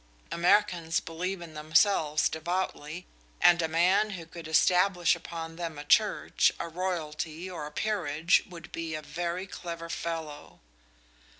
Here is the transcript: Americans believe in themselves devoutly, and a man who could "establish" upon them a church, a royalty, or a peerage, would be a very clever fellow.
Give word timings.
Americans 0.31 0.99
believe 0.99 1.43
in 1.43 1.53
themselves 1.53 2.27
devoutly, 2.27 3.05
and 3.39 3.61
a 3.61 3.67
man 3.67 4.09
who 4.09 4.25
could 4.25 4.47
"establish" 4.47 5.15
upon 5.15 5.57
them 5.57 5.77
a 5.77 5.85
church, 5.85 6.51
a 6.59 6.67
royalty, 6.67 7.47
or 7.47 7.67
a 7.67 7.71
peerage, 7.71 8.41
would 8.49 8.71
be 8.71 8.95
a 8.95 9.03
very 9.03 9.45
clever 9.45 9.89
fellow. 9.89 10.59